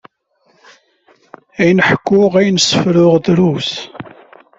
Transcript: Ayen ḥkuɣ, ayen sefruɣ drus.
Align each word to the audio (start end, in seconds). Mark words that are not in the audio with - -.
Ayen 1.59 1.83
ḥkuɣ, 1.89 2.31
ayen 2.39 2.57
sefruɣ 2.59 3.13
drus. 3.25 3.71